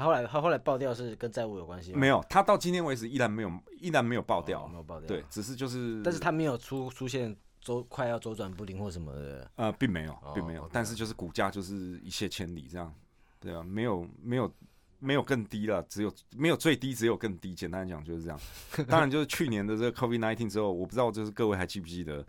[0.02, 2.00] 他后来他后来爆掉是跟债务有关系吗？
[2.00, 5.08] 没有，他到今天为止依然没有依然没有爆掉，哦没有爆掉。
[5.08, 9.52] 对，，只是就是，但是他没有出出现周快要周转不灵或什么的。
[9.58, 12.92] 呃，并没有，哦并没有但是就是股价就是一泻千里这样，
[13.40, 14.52] 对啊，没有没有
[14.98, 17.54] 没有更低了，只有没有最低，只有更低。
[17.54, 18.40] 简单讲就是这样。
[18.90, 22.26] 当然，就是去年的这个 COVID nineteen 之后，我不知道就是各位还记不记得，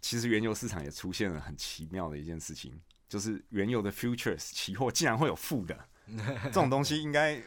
[0.00, 5.78] 其实原油市场也出现了很奇妙的一件事情，就是原油的 futures 期货竟然会有负的，
[6.44, 7.40] 这种东西应该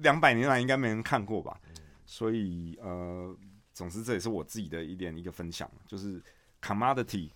[0.00, 1.60] 两百年来应该没人看过吧？
[2.04, 3.36] 所以呃，
[3.72, 6.22] 总之这也是我自己的一点一个分享，就是
[6.62, 7.30] commodity，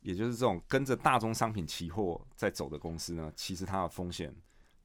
[0.00, 4.34] 也就是这种跟着大宗商品期货在走的公司呢，其实它的风险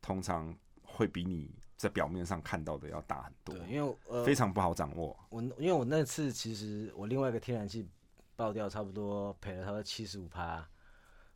[0.02, 5.18] 通常会比你在表面上看到的要大很多对，，因为呃非常不好掌握。
[5.30, 7.88] 我因为我那次其实我另外一个天然气
[8.36, 10.68] 爆掉，差不多赔了差不多七十五趴，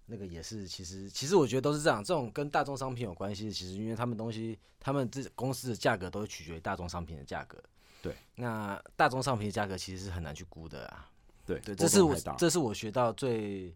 [0.05, 7.61] 那个也是其实其实我觉得都是这样，这种跟大众商品有关系，其实因为他们东西，他们这公司的价格都会取决于大众商品的价格。
[8.01, 11.09] 对，那大众商品的价格其实是很难去估的啊。
[11.45, 13.73] 对，对，这是我这是我学到最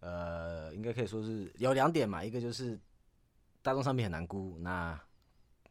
[0.00, 2.78] 呃，应该可以说是有两点嘛，一个就是
[3.62, 5.00] 大众商品很难估，那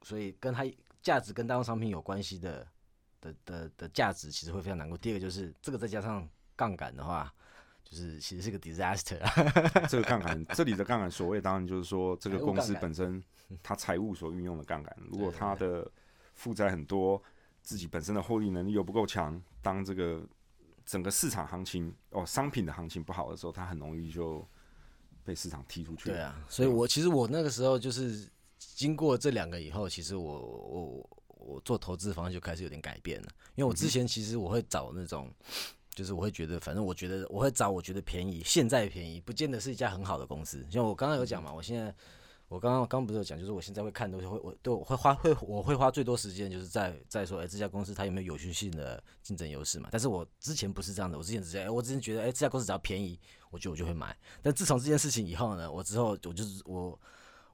[0.01, 0.65] 所以跟它
[1.01, 2.65] 价值跟大众商品有关系的
[3.19, 4.97] 的的的价值其实会非常难估。
[4.97, 7.33] 第二个就是这个再加上杠杆的话，
[7.93, 9.31] 就是其实是个 disaster 啊。
[9.87, 13.23] 这个杠杆，这里的杠杆，所谓当然就是说，这个公司本身
[13.61, 15.89] 它财务所运用的杠杆，如果它的
[16.33, 17.21] 负债很多，
[17.61, 20.21] 自己本身的获利能力又不够强，当这个
[20.83, 24.43] 整个市场行情哦商品的行情不好的时候，它很容易就
[25.23, 26.09] 被市场踢出去。
[26.09, 28.27] 对，啊，所以我其实我那个时候就是
[28.57, 35.31] 经过这两个以后，其实我我我做投资方向就开始有点改变了，因为我之前其实我会找那种。
[35.93, 40.65] 就是我会觉得，反正我觉得我会找我觉得便宜，现在便宜，不见得是一家很好的公司。
[40.69, 41.93] 像我刚刚有讲嘛，我现在
[42.47, 49.89] 我刚刚刚刚不是有讲，就是我现在会看东西，会我对我会花会我会花最多时间，就是在在说，哎、这家公司它有没有有序性的竞争优势嘛？
[49.91, 54.15] 但是我之前不是这样的，我之前只是，哎、我之前觉得，哎、这家公司只要便宜，我觉得我就会买。
[54.41, 56.99] 但自从这件事情以后呢，我之后我就是我。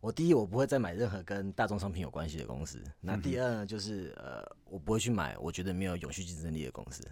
[0.02, 2.82] 我第一，我不会再买任何跟大众商品有关系的公司。
[3.02, 7.04] 那第二呢，就是呃，我不会去买我觉得没有永续竞争力的公司。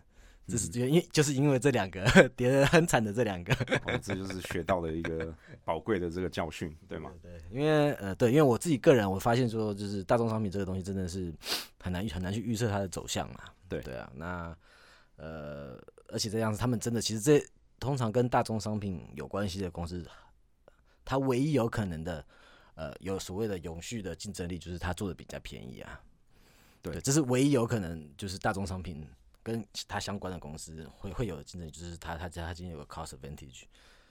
[0.48, 2.06] 这是因为就是因为这两个
[2.38, 3.54] 跌得很惨的这两个，
[3.86, 7.12] 哦，这就是学到的一个宝贵的这个教训，对吗？
[7.22, 11.34] 对，因为呃，对，因为我自己个人，我发现说，就是大众商品这个东西真的是
[11.80, 13.54] 很难很难去预测它的走向啊。
[13.68, 14.58] 对对啊，那
[15.18, 17.44] 呃，而且这样子，他们真的其实这
[17.80, 20.06] 通常跟大众商品有关系的公司，
[21.04, 22.26] 它唯一有可能的
[22.76, 26.00] 呃有所谓的永续的竞争力，就是它做的比较便宜啊。
[26.82, 29.06] 对这是唯一有可能，就是大众商品
[29.48, 33.64] 跟他相关的公司会会有竞争，就是它它它今天有个 cost advantage。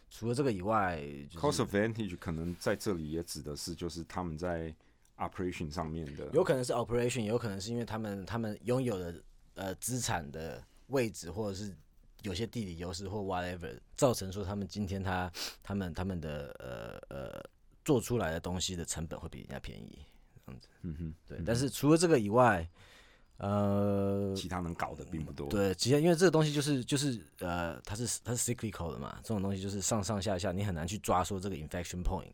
[0.09, 4.75] 除了这个以外、就是、Cost advantage 可能在这里也指的是就是他们在
[5.19, 9.23] operation 上面的有可能是 operation，有可能是因为他们他们拥有的
[9.55, 11.77] 呃资产的位置，或者是
[12.23, 15.31] 有些地理优势或 whatever，造成说他们今天他
[15.63, 17.51] 他们他们的呃呃
[17.85, 19.99] 做出来的东西的成本会比人家便宜，
[20.83, 21.43] 嗯哼，对。
[21.45, 22.67] 但是除了这个以外，
[23.39, 25.49] 呃，其他能搞的并不多。
[25.49, 32.31] 对，其实因为这个东西就是就是呃，它是它是 cyclical 的嘛，这种东西就是上上下下，你很难去抓说这个 inflection point。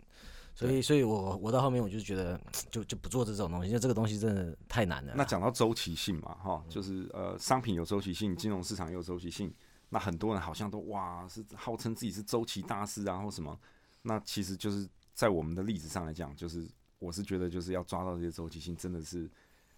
[0.54, 2.38] 所以，所以我我到后面我就觉得，
[2.70, 5.14] 就就不做这种东西，因为这个东西真的太难了。
[5.16, 9.52] 那讲到周期性嘛，哈，就是呃，商品有周期性，金融市场也有周期性。
[9.88, 13.58] 那很多人好像都哇是号称自己是周期大师啊，或什么。
[14.02, 19.30] 那其实就是在我们的例子上来讲，就是我是觉得就是要抓到这些周期性，真的是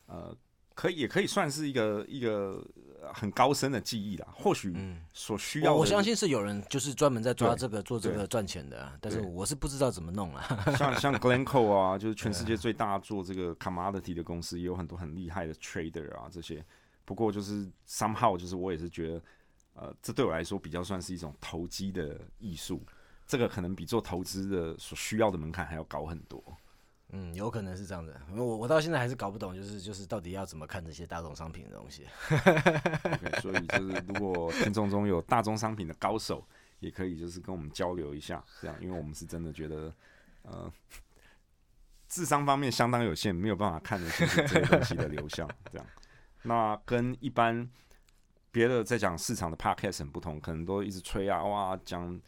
[0.07, 0.37] 呃，
[0.75, 2.63] 可以也可以算是一个一个
[3.01, 4.29] 呃很高深的技艺啦。
[4.33, 4.75] 或许
[5.13, 10.43] 所需要的我我相信是有人就是专门在抓这个做这个赚钱的啊，但是我是不知道怎么弄啊。
[10.77, 16.65] 像像 Glencoe 啊，就是全世界最大做这个 commodity 的公司，也有很多很厉害的 trader 啊这些。
[17.05, 19.23] 不过就是 somehow 就是我也是觉得，
[19.75, 22.83] 呃，这对我来说比较算是一种投机的艺术。
[23.27, 26.43] 这个可能比做投资的所需要的门槛还要高很多。
[27.11, 32.07] 嗯，有可能是这样的，我我到现在还是搞不懂，就是就是到底要怎么看这些大众商品的东西。
[32.29, 36.45] OK，所以就是如果听众中有大宗商品的高手，
[36.81, 39.95] 也可以就是跟我们交流一下，这样，因为我们是真的觉得，
[40.43, 40.73] 呃，
[42.09, 45.87] 智商方面相当有限，没有办法看得清楚这些东西的流向，这样。
[46.43, 47.71] 那跟一般
[48.51, 52.21] 别的在讲市场的 podcast 很不同，可能都一直吹啊，哇，讲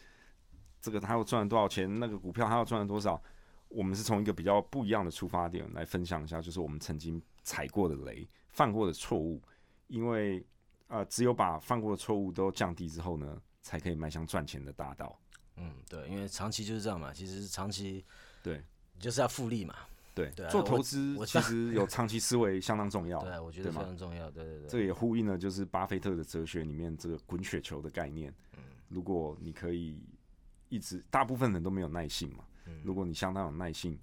[0.81, 3.21] 这个他又赚了多少钱，那个股票他又赚了多少。
[3.69, 9.43] 我们是从一个比较不一样的出发点来分享一下，就是我们曾经踩过的雷、犯过的错误，
[9.89, 10.45] 因为
[10.89, 15.19] 呃，只有把犯过的错误都降低之后呢，才可以迈向赚钱的大道。
[15.57, 18.05] 嗯，对，因为长期就是这样嘛，其实长期
[18.43, 18.63] 对，
[18.99, 19.75] 就是要复利嘛。
[20.15, 23.21] 对，对啊做投我资其实有长期思维相当重要。
[23.25, 24.31] 对啊，我觉得非常重要。
[24.31, 28.33] 对对对，这也呼应了就是巴菲特的哲学里面这个滚雪球的概念。
[28.57, 30.01] 嗯如果你可以
[30.69, 32.45] 一直，大部分人都没有耐性嘛。
[32.83, 33.99] 如果你相当有耐性，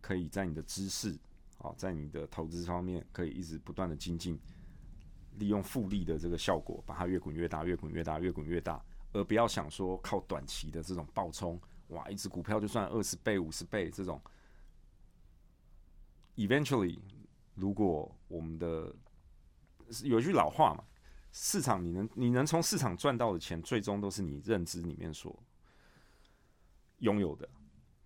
[0.00, 1.18] 可以在你的知识，
[1.58, 4.38] 哦，在你的投资方面，可以一直不断的精进，
[5.38, 14.20] 利用复利的这个效果，把它越滚越大，越滚越大，越滚越大，而不要想说靠短期的这种暴冲，哇，一只股票就赚二十倍、五十倍这种。
[16.36, 16.98] Eventually，
[17.54, 18.94] 如果我们的
[20.02, 20.82] 有句老话嘛，
[21.30, 25.38] 市场你能你能从市场赚到的钱，最终都是你认知里面所
[26.98, 27.48] 拥有的。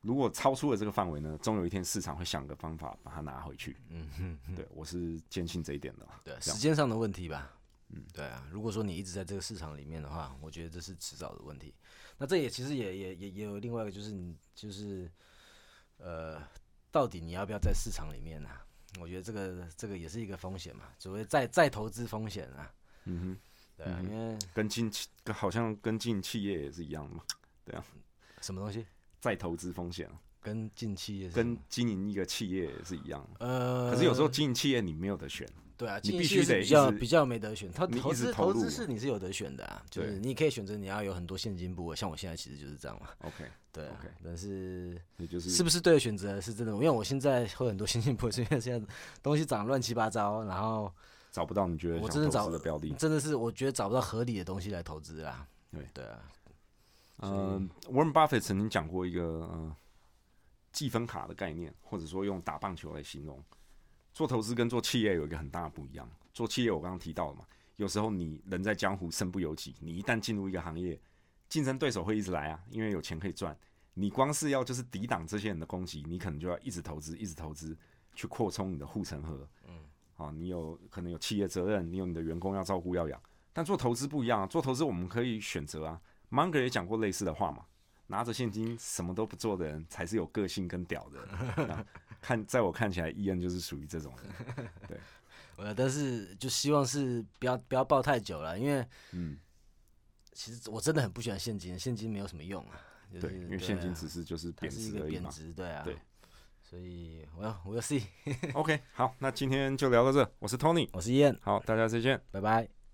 [0.07, 3.77] 如果超出了这个范围呢，终有一天市场会想个方法把它拿回去。
[3.91, 6.07] 嗯哼，对我是坚信这一点的。
[6.23, 7.53] 对，时间上的问题吧。
[7.89, 8.47] 嗯，对啊。
[8.51, 11.75] 如果说你一直在这个市场里面的话，我觉得这是迟早的问题。
[12.19, 15.11] 那这也其实也也也也有另外一个，就是你就是
[15.99, 16.41] 呃，
[16.91, 18.49] 到底你要不要在市场里面呢、
[19.01, 22.73] 我觉得这个这个也是一个风险嘛，所谓再再投资风险啊。
[23.05, 23.39] 嗯哼，
[23.77, 27.23] 对啊，因为跟进企好像跟进企业也是一样的嘛，
[27.65, 27.85] 对啊
[28.41, 28.87] 什么东西
[29.21, 33.45] 再投资风险啊跟近期也是跟经营一个企业也是一样的。
[33.45, 37.69] 呃，可是有时候经营企业你没有得选，对啊，你必须得是比较比较没得选。
[37.73, 43.09] 他投资投资是你是有得选的啊，就是你可以选择你要有很多现金部位，像我现在其实就是这样嘛。
[43.23, 46.73] OK，对啊 OK 但是也就是是不是对的选择是真的？
[46.75, 48.95] 因为我现在会很多现金部位，是因为现在
[49.25, 50.93] 东西涨乱七八糟，然后
[51.33, 52.91] 找不到你觉得我真的找资的标的。
[52.93, 55.45] 真的是我觉得找不到合理的东西来投资啊。
[55.73, 56.23] 对对啊，
[57.19, 59.77] 嗯，Warren Buffett 曾经讲过一个呃
[60.73, 63.43] 积分卡的概念，或者说用打棒球来形容。
[64.13, 66.11] 做投资跟做企业有一个很大的不一样。
[66.33, 67.47] 做企业我刚刚提到了嘛，
[67.77, 71.01] 有时候你人在江湖身不由己，你一旦进入一个行业，
[71.49, 73.57] 竞争对手会一直来啊，因为有钱可以赚。
[73.95, 77.75] 你光是要就是抵挡这些人的攻击，你可能就要一直投资，一直投资，
[78.15, 79.49] 去扩充你的护城河。
[79.67, 79.85] 嗯，
[80.17, 83.19] 啊，你有可能有企业责任，你有你的员工要照顾要养。
[83.55, 85.99] 但做投资不一样啊，做投资我们可以选择啊。
[86.31, 87.65] Munger 也讲过类似的话嘛，
[88.07, 91.29] 拿着现金什么都不做的人才是有个性跟屌的人。
[91.69, 91.87] 那
[92.21, 94.69] 看，在我看起来，伊恩就是属于这种人。
[94.89, 94.99] 对
[95.57, 99.39] 呃，但是就希望是不要不要抱太久了，因为嗯，
[100.33, 102.81] 其实我真的很不喜欢现金，现金没有什么用啊。
[103.13, 105.21] 就是、对，因为现金只是就是贬值而已嘛。
[105.21, 105.83] 贬值，对啊。
[105.85, 105.97] 对。
[106.69, 110.29] 所以我要我要 see，OK，好，那今天就聊到这。
[110.41, 112.21] 我是 Tony，我是燕，好，大家再见。
[112.33, 112.86] 拜拜。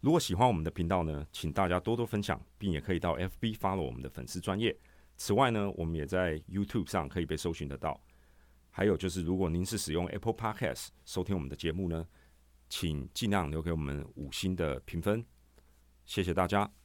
[0.00, 4.76] 如果喜欢我们的频道呢，请大家多多分享，并也可以到 FB follow 我们的粉丝专业。
[5.16, 8.00] 此外呢，我们也在 YouTube 上可以被搜寻得到。
[8.70, 12.06] 还有就是，如果您是使用 Apple Podcast 收听我们的节目呢，
[12.68, 15.26] 请尽量留给我们五星的评分，
[16.06, 16.77] 谢谢大家。